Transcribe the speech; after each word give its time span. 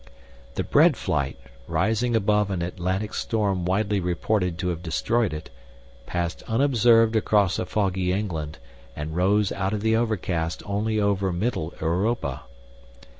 The 0.55 0.63
bread 0.63 0.97
flight, 0.97 1.37
rising 1.67 2.15
above 2.15 2.49
an 2.49 2.63
Atlantic 2.63 3.13
storm 3.13 3.65
widely 3.65 3.99
reported 3.99 4.57
to 4.57 4.69
have 4.69 4.81
destroyed 4.81 5.31
it, 5.31 5.51
passed 6.07 6.41
unobserved 6.47 7.15
across 7.15 7.59
a 7.59 7.67
foggy 7.67 8.11
England 8.11 8.57
and 8.95 9.15
rose 9.15 9.51
out 9.51 9.73
of 9.73 9.81
the 9.81 9.95
overcast 9.95 10.63
only 10.65 10.99
over 10.99 11.31
Mittel 11.31 11.75
europa. 11.79 12.45